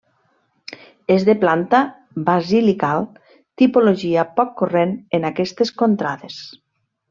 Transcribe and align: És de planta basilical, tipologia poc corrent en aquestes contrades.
És 1.15 1.25
de 1.27 1.35
planta 1.43 1.81
basilical, 2.31 3.05
tipologia 3.63 4.27
poc 4.41 4.59
corrent 4.63 4.97
en 5.19 5.33
aquestes 5.33 5.75
contrades. 5.85 6.41